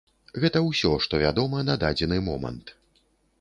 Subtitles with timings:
[0.45, 2.75] Гэта ўсё, што вядома на дадзены момант.